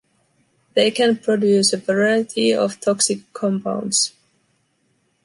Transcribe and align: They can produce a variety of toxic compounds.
They 0.73 0.89
can 0.89 1.17
produce 1.17 1.73
a 1.73 1.77
variety 1.77 2.51
of 2.55 2.79
toxic 2.79 3.19
compounds. 3.33 4.13